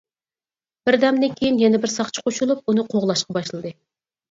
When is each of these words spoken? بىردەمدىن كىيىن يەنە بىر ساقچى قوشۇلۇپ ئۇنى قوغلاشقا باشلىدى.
بىردەمدىن 0.89 1.35
كىيىن 1.41 1.61
يەنە 1.65 1.83
بىر 1.85 1.95
ساقچى 1.97 2.25
قوشۇلۇپ 2.25 2.65
ئۇنى 2.75 2.89
قوغلاشقا 2.91 3.39
باشلىدى. 3.41 3.79